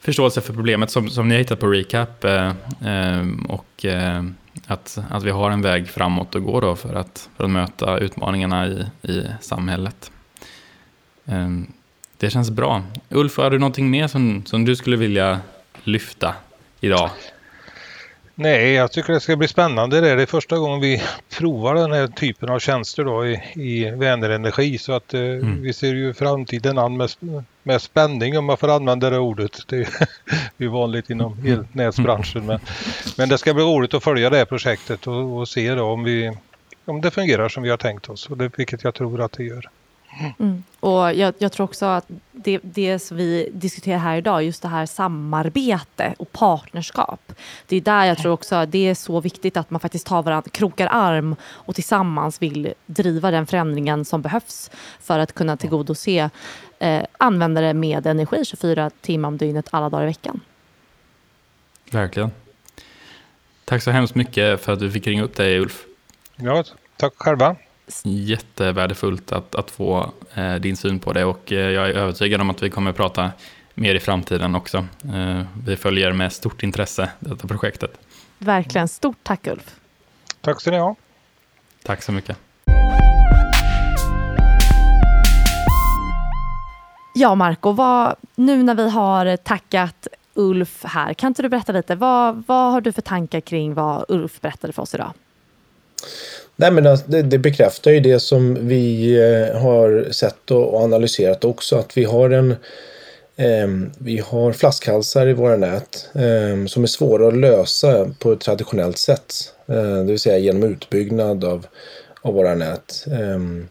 [0.02, 2.24] förståelse för problemet som, som ni har hittat på Recap.
[2.24, 2.48] Eh,
[2.86, 4.24] eh, och eh,
[4.68, 7.98] att, att vi har en väg framåt att gå då för att, för att möta
[7.98, 10.12] utmaningarna i, i samhället.
[11.26, 11.50] Eh,
[12.18, 12.84] det känns bra.
[13.10, 15.40] Ulf, har du någonting mer som, som du skulle vilja
[15.84, 16.36] lyfta
[16.80, 17.10] idag?
[18.42, 20.02] Nej, jag tycker det ska bli spännande.
[20.02, 21.04] Det är första gången vi
[21.38, 24.78] provar den här typen av tjänster då i, i Vänerenergi.
[24.78, 25.62] Så att eh, mm.
[25.62, 27.10] vi ser ju framtiden an med,
[27.64, 29.60] med spänning om man får använda det ordet.
[29.68, 29.88] Det är
[30.58, 31.66] ju vanligt inom mm.
[31.74, 32.46] elnätsbranschen.
[32.46, 32.60] Men,
[33.18, 36.04] men det ska bli roligt att följa det här projektet och, och se då om
[36.04, 36.38] vi
[36.86, 39.44] om det fungerar som vi har tänkt oss, och det, vilket jag tror att det
[39.44, 39.70] gör.
[40.40, 40.64] Mm.
[40.80, 44.68] Och jag, jag, tror också att det, det som vi diskuterar här idag, just det
[44.68, 47.34] här samarbete och partnerskap.
[47.68, 50.24] Det är där jag tror också att det är så viktigt att man faktiskt tar
[50.24, 56.30] varandra, krokar arm och tillsammans vill driva den förändringen som behövs för att kunna tillgodose
[56.80, 60.40] eh, användare med energi 24 timmar om dygnet alla dagar i veckan.
[61.92, 62.32] Verkligen.
[63.66, 65.86] Tack så hemskt mycket för att du fick ringa upp dig Ulf.
[66.36, 66.64] Ja,
[66.98, 67.56] tack själva.
[68.04, 72.50] Jättevärdefullt att, att få eh, din syn på det och eh, jag är övertygad om
[72.50, 73.32] att vi kommer att prata
[73.74, 74.78] mer i framtiden också.
[75.14, 78.00] Eh, vi följer med stort intresse detta projektet.
[78.38, 78.88] Verkligen.
[78.88, 79.76] Stort tack Ulf.
[80.42, 80.96] Tack ska ni ha.
[81.84, 82.38] Tack så mycket.
[87.16, 91.96] Ja, Marco, vad, nu när vi har tackat Ulf här, kan inte du berätta lite,
[91.96, 95.14] vad, vad har du för tankar kring vad Ulf berättade för oss idag?
[96.56, 101.46] Nej, men alltså, det, det bekräftar ju det som vi eh, har sett och analyserat
[101.46, 102.56] också, att vi har en
[103.38, 108.40] ehm, vi har flaskhalsar i våra nät ehm, som är svåra att lösa på ett
[108.40, 109.34] traditionellt sätt.
[109.68, 111.66] Eh, det vill säga genom utbyggnad av,
[112.22, 113.06] av våra nät.
[113.12, 113.68] Ehm,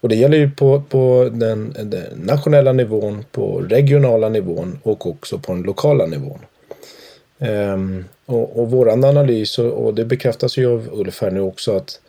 [0.00, 5.38] och det gäller ju på, på den, den, nationella nivån, på regionala nivån och också
[5.38, 6.38] på den lokala nivån.
[7.42, 11.76] Um, och, och våran analys, och, och, det bekräftas ju av Ulf här nu också,
[11.76, 12.00] att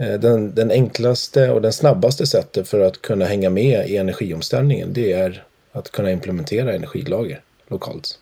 [0.00, 4.92] uh, den, den enklaste och den snabbaste sättet för att kunna hänga med i energiomställningen,
[4.92, 8.18] det är att kunna implementera energilager lokalt.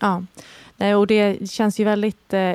[0.00, 0.24] Ja,
[0.98, 2.54] och det känns ju väldigt eh,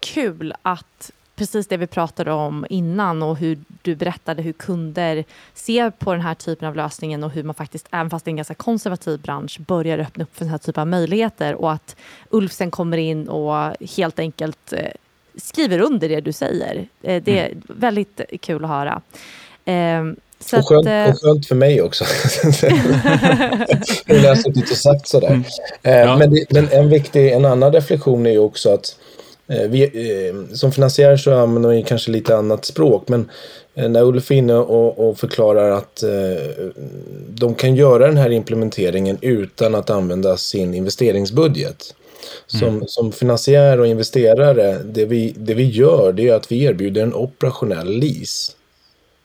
[0.00, 5.90] kul att precis det vi pratade om innan och hur du berättade hur kunder ser
[5.90, 8.36] på den här typen av lösningen och hur man faktiskt, även fast det är en
[8.36, 11.96] ganska konservativ bransch, börjar öppna upp för den här typen av möjligheter och att
[12.30, 14.90] Ulf sen kommer in och helt enkelt eh,
[15.36, 16.88] skriver under det du säger.
[17.02, 17.62] Eh, det är mm.
[17.66, 19.00] väldigt kul att höra.
[19.64, 22.04] Ehm, så och, skönt, att, och skönt för mig också.
[24.06, 25.28] Jag har suttit och sagt sådär.
[25.28, 25.44] Mm.
[25.82, 26.16] Eh, ja.
[26.16, 30.54] Men, det, men en viktig, en annan reflektion är ju också att Eh, vi, eh,
[30.54, 33.30] som finansiär så använder vi kanske lite annat språk men
[33.74, 36.04] eh, när Ulf är inne och, och, förklarar att
[37.28, 41.94] de kan göra den här implementeringen utan att använda sin investeringsbudget.
[42.46, 42.86] Som, mm.
[42.86, 47.14] som finansiär och investerare, det vi, det vi gör det är att vi erbjuder en
[47.14, 48.52] operationell lease.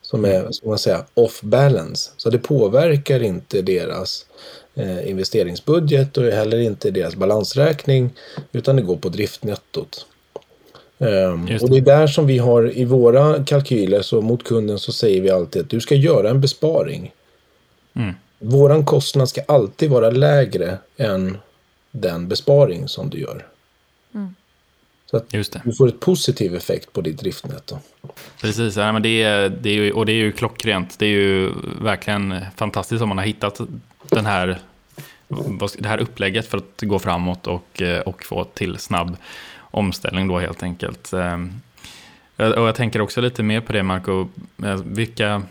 [0.02, 2.10] Som är, som man säger, off balance.
[2.16, 4.26] Så det påverkar inte deras
[4.74, 8.10] eh, investeringsbudget och heller inte deras balansräkning.
[8.52, 10.06] Utan det går på driftnettot.
[11.02, 11.62] Um, det.
[11.62, 15.20] Och det är där som vi har i våra kalkyler så mot kunden så säger
[15.20, 17.12] vi alltid att du ska göra en besparing.
[17.94, 18.14] Mm.
[18.38, 21.38] Våran kostnad ska alltid vara lägre än
[21.90, 23.46] den besparing som du gör.
[24.14, 24.34] Mm.
[25.10, 25.30] Så att
[25.64, 27.78] du får ett positiv effekt på ditt driftnetto.
[28.40, 30.98] Precis, ja, men det är, det är ju, och det är ju klockrent.
[30.98, 31.50] Det är ju
[31.82, 33.60] verkligen fantastiskt om man har hittat
[34.08, 34.58] den här,
[35.78, 39.16] det här upplägget för att gå framåt och, och få till snabb
[39.70, 41.12] omställning då helt enkelt.
[41.12, 41.60] Ehm,
[42.36, 44.28] och jag tänker också lite mer på det Marco,
[44.64, 45.42] eh, vilka,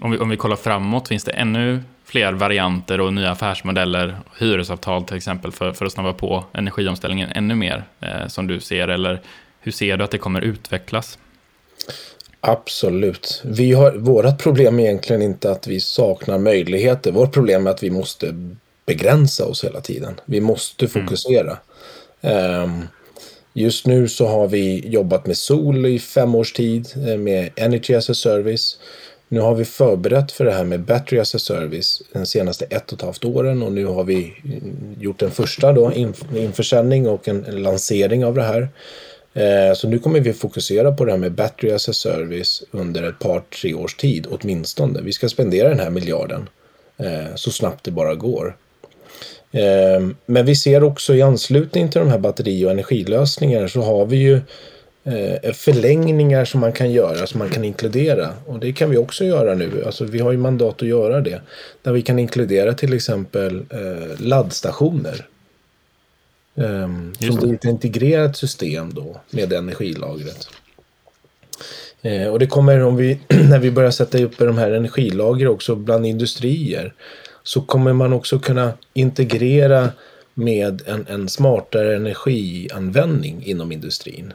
[0.00, 5.04] om vi, om vi kollar framåt, finns det ännu fler varianter och nya affärsmodeller, hyresavtal
[5.04, 8.88] till exempel, för, för att snabba på energiomställningen ännu mer eh, som du ser?
[8.88, 9.20] Eller
[9.60, 11.18] hur ser du att det kommer utvecklas?
[12.40, 13.42] Absolut.
[13.44, 17.12] Vi har, vårat problem är egentligen inte att vi saknar möjligheter.
[17.12, 18.34] Vårt problem är att vi måste
[18.86, 20.20] begränsa oss hela tiden.
[20.24, 21.56] Vi måste fokusera.
[22.20, 22.62] Mm.
[22.62, 22.88] Um,
[23.56, 27.94] Just nu så har vi jobbat med sol i fem års tid eh, med Energy
[27.94, 28.78] as a Service.
[29.28, 32.92] Nu har vi förberett för det här med Battery as a Service de senaste ett
[32.92, 35.92] och ett halvt åren och nu har vi mm, gjort en första då,
[36.36, 38.68] införsäljning och en, lansering av det här.
[39.34, 43.02] Eh, så nu kommer vi fokusera på det här med Battery as a Service under
[43.02, 45.00] ett par, tre års tid åtminstone.
[45.02, 46.48] Vi ska spendera den här miljarden
[46.96, 48.56] eh, så snabbt det bara går.
[49.54, 54.06] Ehm, men vi ser också i anslutning till de här batteri och energilösningarna så har
[54.06, 54.40] vi ju
[55.04, 58.30] eh, förlängningar som man kan göra, som man kan inkludera.
[58.46, 59.82] Och det kan vi också göra nu.
[59.86, 61.40] Alltså vi har ju mandat att göra det.
[61.82, 65.26] Där vi kan inkludera till exempel eh, laddstationer.
[66.56, 70.48] Um, som blir ett integrerat system då med energilagret.
[72.02, 75.74] Eh, och det kommer om vi, när vi börjar sätta upp de här energilager också
[75.74, 76.94] bland industrier
[77.44, 79.90] så kommer man också kunna integrera
[80.34, 84.32] med en, en smartare energianvändning inom industrin.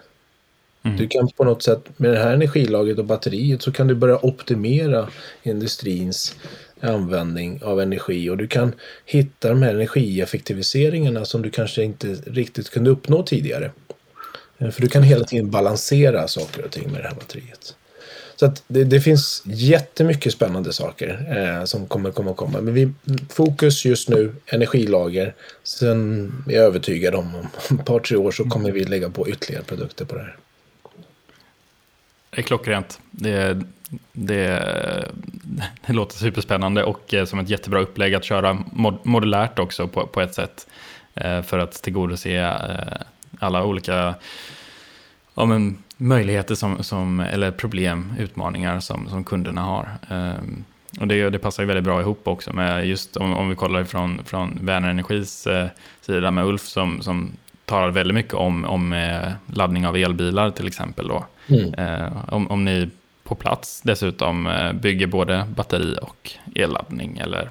[0.83, 0.97] Mm.
[0.97, 4.25] Du kan på något sätt med det här energilagret och batteriet så kan du börja
[4.25, 5.09] optimera
[5.43, 6.35] industrins
[6.81, 8.73] användning av energi och du kan
[9.05, 13.71] hitta de här energieffektiviseringarna som du kanske inte riktigt kunde uppnå tidigare.
[14.57, 17.75] Eh, för du kan hela tiden balansera saker och ting med det här batteriet.
[18.39, 22.61] Så att det, det finns jättemycket spännande saker eh, som kommer komma komma.
[22.61, 22.91] Men vi,
[23.29, 25.33] fokus just nu, energilager.
[25.63, 27.35] Sen är jag övertygad om
[27.69, 30.37] om ett par, tre år så kommer vi lägga på ytterligare produkter på det här.
[32.29, 32.99] Det är klockrent.
[33.11, 33.61] Det,
[34.11, 34.63] det,
[35.87, 40.07] det låter superspännande och eh, som ett jättebra upplägg att köra mod, modulärt också på,
[40.07, 40.67] på ett sätt.
[41.13, 43.01] Eh, för att tillgodose eh,
[43.39, 44.15] alla olika
[45.39, 49.89] ja, men, möjligheter som, som, eller problem, utmaningar som, som kunderna har.
[50.09, 50.63] Um,
[50.99, 53.83] och det, det passar ju väldigt bra ihop också med just om, om vi kollar
[53.83, 55.67] från, från Värner Energis eh,
[56.01, 57.31] sida med Ulf som, som
[57.65, 61.07] talar väldigt mycket om, om eh, laddning av elbilar till exempel.
[61.07, 61.25] Då.
[61.47, 61.73] Mm.
[61.73, 62.89] Eh, om, om ni
[63.23, 67.49] på plats dessutom eh, bygger både batteri och elladdning eller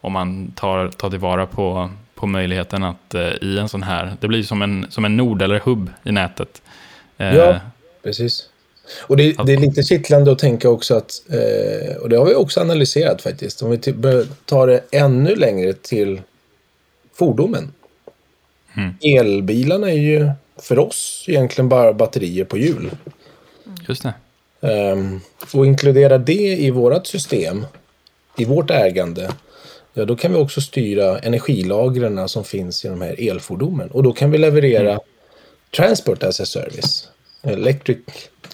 [0.00, 4.28] om man tar, tar tillvara på, på möjligheten att eh, i en sån här, det
[4.28, 6.62] blir som en, som en nod eller hubb i nätet,
[7.24, 7.60] ja,
[8.02, 8.46] precis.
[9.00, 12.34] Och det, det, är lite kittlande att tänka också att, eh, och det har vi
[12.34, 13.78] också analyserat faktiskt, om vi
[14.44, 16.20] tar det ännu längre till
[17.14, 17.72] fordonen.
[18.76, 18.94] Mm.
[19.00, 20.30] Elbilarna är ju
[20.62, 22.90] för oss egentligen bara batterier på hjul.
[23.88, 24.14] Just det.
[24.92, 25.20] Um,
[25.54, 27.66] och inkludera det i vårt system,
[28.36, 29.30] i vårt ägande,
[29.94, 33.90] ja då kan vi också styra energilagren som finns i de här elfordonen.
[33.90, 35.00] Och då kan vi leverera mm.
[35.70, 37.08] Transport as a service.
[37.42, 37.98] Electric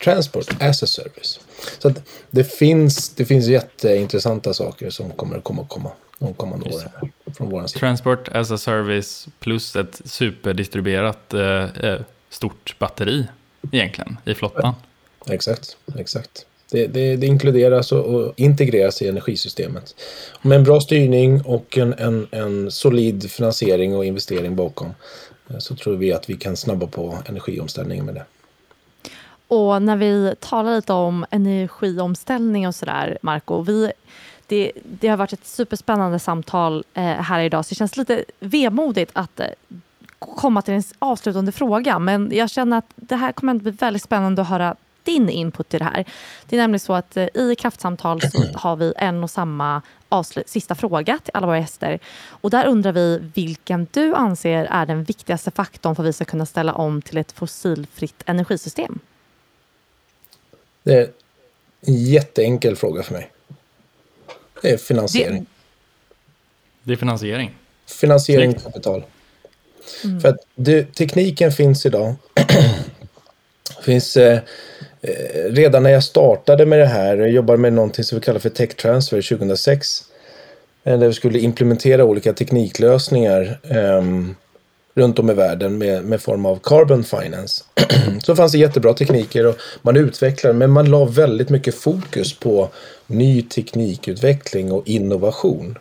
[0.00, 1.40] Transport as a Service.
[1.78, 6.70] Så att det, finns, det finns jätteintressanta saker som kommer att komma, komma de kommande
[6.70, 6.88] åren.
[7.36, 7.80] Från vår sida.
[7.80, 11.40] Transport as a Service plus ett superdistribuerat eh,
[11.84, 12.00] eh,
[12.30, 13.26] stort batteri
[13.72, 14.74] egentligen i flottan.
[15.26, 16.46] Ja, exakt, exakt.
[16.70, 19.94] Det, det, det inkluderas och, integreras i energisystemet.
[20.42, 24.94] Med en bra styrning och en, en, en solid finansiering och investering bakom
[25.50, 28.24] Eh, så tror vi att vi kan snabba på energiomställningen med det.
[29.48, 33.92] Och när vi talar lite om energiomställning och sådär, Marco, vi,
[34.46, 39.10] det, det, har varit ett superspännande samtal eh, här idag, så det känns lite vemodigt
[39.14, 39.46] att eh,
[40.18, 41.98] komma till en avslutande fråga.
[41.98, 45.74] Men jag känner att det här kommer att bli väldigt spännande att höra din input
[45.74, 46.04] i det här.
[46.46, 49.82] Det är nämligen så att eh, i kraftsamtal så har vi en och samma
[50.46, 51.98] sista fråga till alla våra gäster.
[52.28, 56.24] Och där undrar vi vilken du anser är den viktigaste faktorn för att vi ska
[56.24, 58.98] kunna ställa om till ett fossilfritt energisystem.
[60.82, 61.10] Det är
[61.80, 63.30] en jätteenkel fråga för mig.
[64.62, 65.38] Det är finansiering.
[65.38, 65.46] Det,
[66.82, 67.56] det är finansiering?
[67.86, 69.04] Finansiering och kapital.
[70.04, 70.20] Mm.
[70.20, 72.14] För att det, tekniken finns idag.
[73.82, 74.40] finns eh,
[75.06, 78.40] Eh, redan när jag startade med det här, jag jobbade med någonting som vi kallar
[78.40, 80.04] för tech transfer 2006.
[80.84, 83.58] Eh, där vi skulle implementera olika tekniklösningar.
[83.98, 84.36] um,
[84.96, 87.64] runt om i världen med, med form av carbon finance.
[88.22, 92.68] så fanns det jättebra tekniker och man utvecklade men man la väldigt mycket fokus på
[93.06, 95.78] ny teknikutveckling och innovation.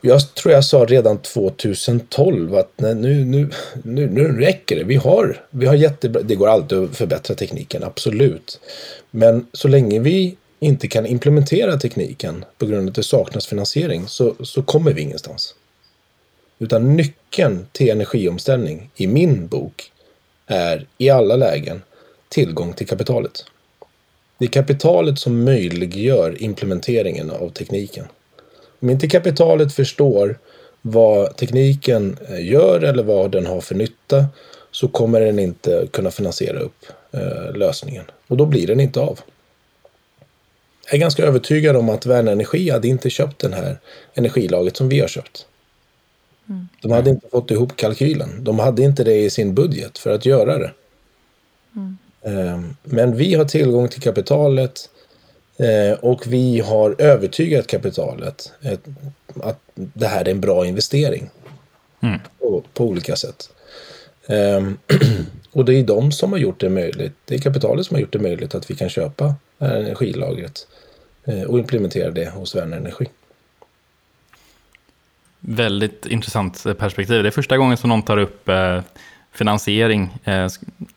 [0.00, 3.50] Jag tror jag sa redan 2012 att nej, nu, nu,
[3.82, 4.84] nu, nu räcker det.
[4.84, 8.60] Vi har, vi har jättebra, det går alltid att förbättra tekniken, absolut.
[9.10, 14.08] Men så länge vi inte kan implementera tekniken på grund av att det saknas finansiering
[14.08, 15.54] så, så kommer vi ingenstans.
[16.58, 19.92] Utan nyckeln till energiomställning i min bok
[20.46, 21.82] är i alla lägen
[22.28, 23.44] tillgång till kapitalet.
[24.38, 28.04] Det är kapitalet som möjliggör implementeringen av tekniken.
[28.80, 30.38] Om inte kapitalet förstår
[30.82, 34.26] vad tekniken eh, gör eller vad den har för nytta
[34.70, 38.04] så kommer den inte kunna finansiera upp eh, lösningen.
[38.26, 39.20] Och då blir den inte av.
[40.86, 43.78] Jag är ganska övertygad om att Värna Energi hade inte köpt den här
[44.14, 45.46] energilaget som vi har köpt.
[46.48, 46.68] Mm.
[46.82, 48.44] De hade inte fått ihop kalkylen.
[48.44, 50.72] De hade inte det i sin budget för att göra det.
[51.76, 51.98] Mm.
[52.22, 54.90] Ehm, men vi har tillgång till kapitalet
[56.00, 58.52] och vi har övertygat kapitalet
[59.42, 61.30] att det här är en bra investering.
[62.00, 62.20] Mm.
[62.38, 63.50] På, på, olika sätt.
[64.26, 64.78] Ehm,
[65.52, 67.12] och det är de som har gjort det möjligt.
[67.24, 70.66] Det är kapitalet som har gjort det möjligt att vi kan köpa det här energilagret
[71.24, 73.06] eh, och implementera det hos Värner Energi.
[75.40, 77.22] Väldigt intressant perspektiv.
[77.22, 78.80] Det är första gången som någon tar upp eh,
[79.32, 80.48] finansiering, eh,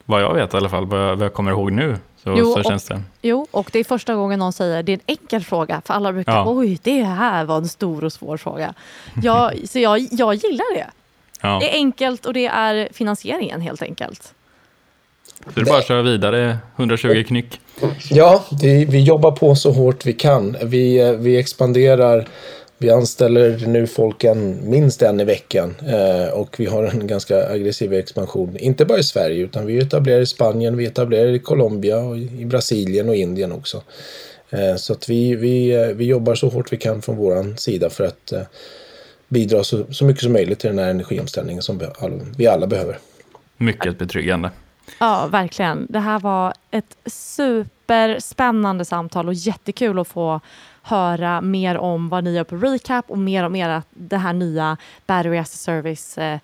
[0.05, 1.97] vad jag vet i alla fall, vad jag kommer ihåg nu.
[2.23, 3.01] Så, jo, så känns det.
[3.21, 6.13] Jo, och det är första gången någon säger det är en enkel fråga, för alla
[6.13, 6.45] brukar, ja.
[6.47, 8.73] oj, det här var en stor och svår fråga.
[9.23, 10.87] Jag, så jag, jag gillar det.
[11.41, 11.59] Ja.
[11.61, 14.33] Det är enkelt och det är finansieringen helt enkelt.
[15.45, 17.59] Så det är bara att köra vidare, 120 knyck.
[18.09, 20.57] Ja, vi, vi jobbar på så hårt vi kan.
[20.63, 22.27] Vi, vi expanderar
[22.81, 27.49] Vi anställer nu folk en, minst en i veckan eh, och vi har en ganska
[27.49, 28.57] aggressiv expansion.
[28.57, 32.45] Inte bara i Sverige utan vi etablerar i Spanien, vi etablerar i Colombia och i
[32.45, 33.81] Brasilien och Indien också.
[34.49, 37.89] Eh, så att vi, vi, eh, vi jobbar så hårt vi kan från vår sida
[37.89, 38.41] för att eh,
[39.27, 41.81] bidra så, så mycket som möjligt till den här energiomställningen som
[42.37, 42.97] vi alla behöver.
[43.57, 44.51] Mycket betryggande.
[44.99, 45.87] Ja, verkligen.
[45.89, 50.41] Det här var ett superspännande samtal och jättekul att få
[50.89, 54.77] höra mer om vad ni gör på Recap och mer om era, det här nya
[55.05, 56.39] Battery as a Service eh,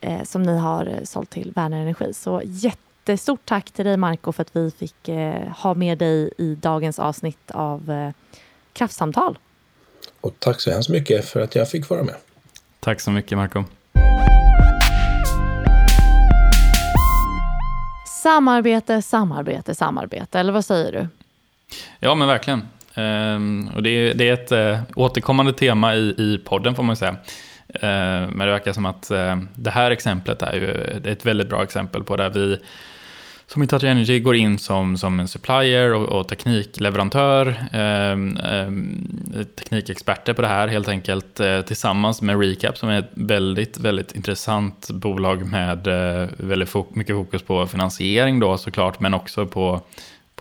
[0.00, 2.14] eh, som ni har eh, sålt till Värner Energi.
[2.14, 6.54] Så jättestort tack till dig Marco för att vi fick eh, ha med dig i
[6.54, 8.10] dagens avsnitt av eh,
[8.72, 9.38] Kraftsamtal.
[10.20, 12.14] Och tack så hemskt mycket för att jag fick vara med.
[12.80, 13.64] Tack så mycket Marco.
[18.22, 20.40] Samarbete, samarbete, samarbete.
[20.40, 21.08] Eller vad säger du?
[21.98, 22.68] Ja, men verkligen.
[22.94, 26.96] Ehm, och det, är, det är ett eh, återkommande tema i, i podden får man
[26.96, 27.16] säga.
[27.68, 30.70] Ehm, men det verkar som att eh, det här exemplet är ju
[31.12, 32.58] ett väldigt bra exempel på där vi
[33.52, 38.72] som Hitachi Energy går in som, som en supplier och, och teknikleverantör, eh, eh,
[39.58, 44.16] teknikexperter på det här helt enkelt, eh, tillsammans med Recap som är ett väldigt, väldigt
[44.16, 49.80] intressant bolag med eh, väldigt fok mycket fokus på finansiering då såklart, men också på,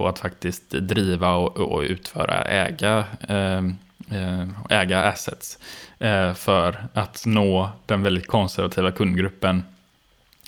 [0.02, 3.76] på att faktiskt driva och, och utföra, äga, ehm,
[4.12, 5.58] eh, äga assets
[6.00, 9.64] eh, för att nå den väldigt konservativa kundgruppen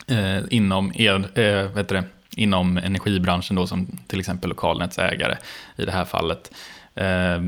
[0.07, 2.03] eh, inom el, eh, vet det,
[2.35, 5.37] inom energibranschen då, som till exempel lokalnätsägare
[5.75, 6.51] i det här fallet.
[6.95, 7.41] Eh,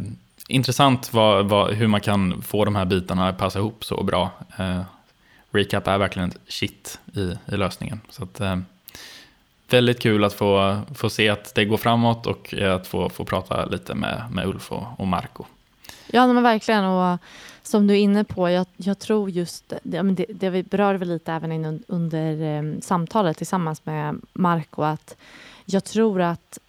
[0.48, 4.32] intressant vad, vad, hur man kan få de här bitarna att passa ihop så bra.
[4.58, 4.82] Eh,
[5.52, 8.02] Recap är verkligen ett shit i, i lösningen.
[8.10, 8.58] Så att, eh,
[9.70, 13.26] väldigt kul att få, få se att det går framåt och eh, att få, få
[13.26, 15.44] prata lite med, med Ulf och, och Marco.
[16.08, 16.84] Ja, men verkligen.
[16.86, 17.18] Och eh,
[17.64, 21.34] som du är inne på, jag, jag tror just, det, det, det vi berörde lite
[21.34, 25.16] även in, under ehm, samtalet tillsammans med Marco, att
[25.66, 26.60] jag tror att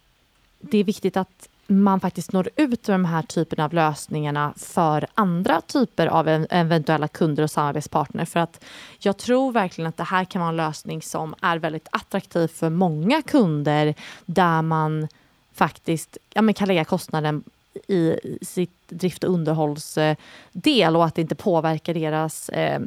[0.60, 5.06] det är viktigt att man faktiskt når ut med de här typerna av lösningarna för
[5.14, 8.24] andra typer av eventuella kunder och samarbetspartner.
[8.24, 8.64] För att
[8.98, 12.70] jag tror verkligen att det här kan vara en lösning som är väldigt attraktiv för
[12.70, 13.94] många kunder
[14.26, 15.08] där man
[15.54, 17.44] faktiskt ja, men kan lägga kostnaden
[17.86, 22.80] i sitt drift och underhållsdel och att det inte påverkar deras eh,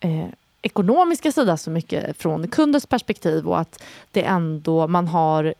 [0.00, 0.26] eh,
[0.62, 5.54] ekonomiska sida så mycket från kundens perspektiv och att det ändå man har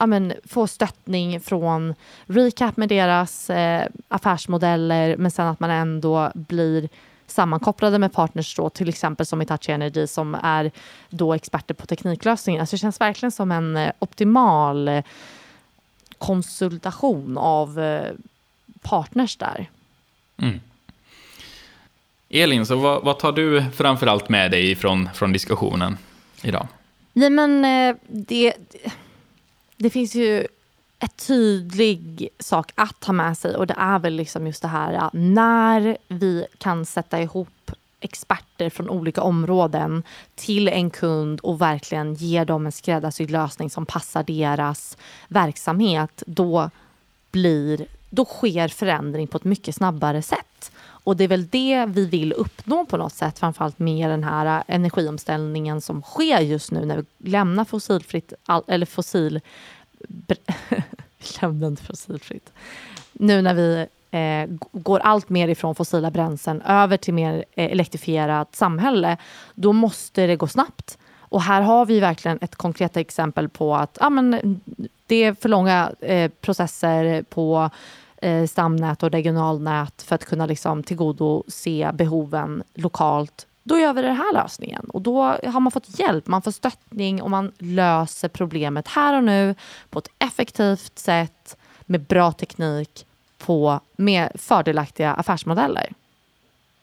[0.00, 1.94] ja, men, får stöttning från
[2.26, 6.88] Recap med deras eh, affärsmodeller men sen att man ändå blir
[7.26, 10.70] sammankopplade med partners då, till exempel som Itachi Energy som är
[11.10, 12.64] då experter på tekniklösningar.
[12.64, 15.04] Så det känns verkligen som en eh, optimal eh,
[16.18, 18.12] konsultation av eh,
[18.82, 19.70] partners där.
[20.36, 20.60] Mm.
[22.28, 25.98] Elin, så vad, vad, tar du framförallt med dig från, från diskussionen
[26.42, 26.68] idag?
[27.12, 28.54] Nej, men eh, det,
[29.82, 30.46] det finns ju
[30.98, 35.10] en tydlig sak att ta med sig och det är väl liksom just det här
[35.12, 37.70] när vi kan sätta ihop
[38.00, 40.02] experter från olika områden
[40.34, 44.96] till en kund och verkligen ge dem en skräddarsydd lösning som passar deras
[45.28, 46.70] verksamhet, då,
[47.30, 50.72] blir, då sker förändring på ett mycket snabbare sätt.
[51.04, 54.46] Och det är väl det vi vill uppnå på något sätt, framförallt med den här
[54.58, 58.32] äh, energiomställningen som sker just nu när vi lämnar fossilfritt,
[58.66, 59.40] eller fossil...
[61.42, 62.52] lämnar inte fossilfritt.
[63.12, 68.56] Nu när vi eh, går allt mer ifrån fossila bränslen över till mer eh, elektrifierat
[68.56, 69.16] samhälle,
[69.54, 70.98] då måste det gå snabbt.
[71.18, 74.60] Och här har vi verkligen ett konkret exempel på att ah, men
[75.06, 77.70] det är för långa eh, processer på
[78.22, 84.16] eh, stamnät och regionalnät för att kunna liksom tillgodose behoven lokalt då gör vi den
[84.16, 84.84] här lösningen.
[84.84, 89.24] Och då har man fått hjälp, man får stöttning och man löser problemet här och
[89.24, 89.54] nu
[89.90, 91.56] på ett effektivt sätt
[91.86, 93.06] med bra teknik
[93.38, 95.92] på med fördelaktiga affärsmodeller.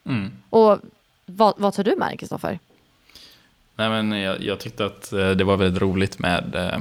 [0.06, 0.32] Mm.
[0.50, 0.80] Och
[1.26, 2.60] vad, vad tar du med Kristoffer?
[3.76, 6.80] Nej, men jag, jag, tyckte att eh, det var väldigt roligt med eh,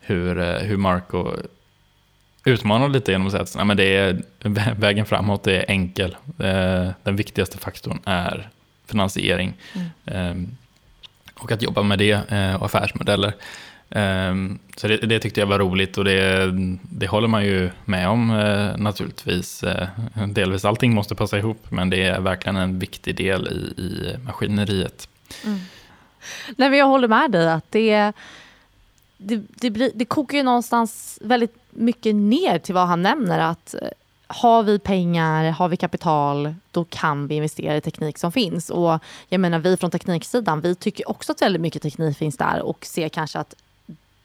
[0.00, 1.36] hur, hur Marco
[2.44, 4.22] utmanade lite genom att säga att nej, men det är,
[4.74, 6.16] vägen framåt är enkel.
[7.02, 8.48] Den viktigaste faktorn är
[8.86, 9.54] finansiering.
[10.04, 10.56] Mm.
[11.34, 12.14] Och att jobba med det
[12.56, 13.34] och affärsmodeller.
[13.90, 16.50] Ehm, så det, det, tyckte jag var roligt och det,
[16.82, 19.62] det håller man ju med om eh, naturligtvis.
[19.62, 19.88] Eh,
[20.28, 25.08] delvis allting måste passa ihop men det är verkligen en viktig del i, i maskineriet.
[25.44, 25.58] Mm.
[26.56, 28.12] Nej, men jag håller med dig att det,
[29.16, 33.74] det, det, blir, det kokar ju någonstans väldigt mycket ner till vad han nämner att
[33.74, 33.88] eh,
[34.26, 38.70] har vi pengar, har vi kapital, då kan vi investera i teknik som finns.
[38.70, 38.98] Och
[39.28, 42.84] jag menar, vi från tekniksidan, vi tycker också att väldigt mycket teknik finns där och
[42.86, 43.54] ser kanske att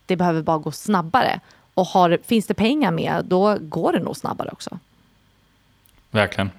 [0.05, 1.39] det behöver bara gå snabbare.
[1.73, 4.79] Och har, finns det pengar med, då går det nog snabbare också.
[6.11, 6.49] Verkligen.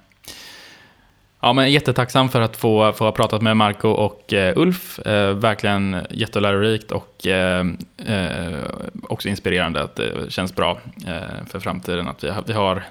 [1.47, 4.99] Ja, men jättetacksam för att få, få ha pratat med Marco och eh, Ulf.
[4.99, 7.65] Eh, verkligen jättelärorikt och eh,
[8.05, 8.63] eh
[9.03, 9.83] också inspirerande.
[9.83, 12.83] att Det känns bra eh, för framtiden att vi har, vi har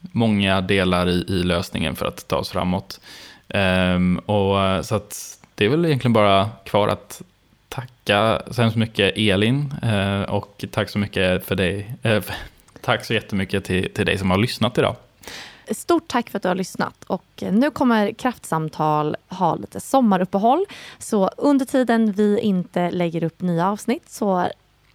[0.00, 3.00] många delar i, i lösningen för att ta oss framåt.
[3.48, 7.22] Ehm, och, eh, så att det är väl egentligen bara kvar att
[7.68, 11.94] tacka så hemskt mycket Elin eh, och tack så mycket för dig.
[12.02, 12.22] Eh,
[12.80, 14.96] tack så jättemycket till, till dig som har lyssnat idag.
[15.70, 17.04] Stort tack för att du har lyssnat.
[17.06, 20.66] Och nu kommer Kraftsamtal ha lite sommaruppehåll.
[20.98, 24.48] Så under tiden vi inte lägger upp nya avsnitt så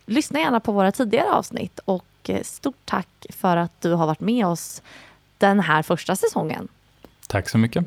[0.05, 1.79] lyssna gärna på våra tidigare avsnitt.
[1.85, 4.81] Och stort tack för att du har varit med oss
[5.37, 6.67] den här första säsongen.
[7.27, 7.85] Tack så mycket.